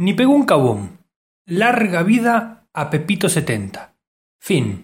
[0.00, 1.00] Ni pegó un cabón.
[1.44, 3.96] Larga vida a Pepito setenta.
[4.38, 4.76] Fin.